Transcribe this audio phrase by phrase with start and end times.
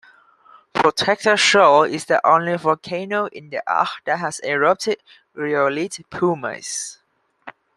[0.73, 4.97] Protector Shoal is the only volcano in the arc that has erupted
[5.35, 6.97] rhyolite pumice.